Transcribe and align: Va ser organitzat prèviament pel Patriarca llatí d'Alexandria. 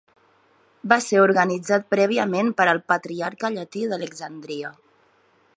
Va 0.93 0.97
ser 1.07 1.19
organitzat 1.25 1.85
prèviament 1.95 2.51
pel 2.63 2.83
Patriarca 2.93 3.55
llatí 3.59 3.87
d'Alexandria. 3.93 4.77